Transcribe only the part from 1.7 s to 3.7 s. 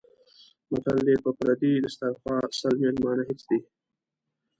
دیسترخوا سل مېلمانه هېڅ دي.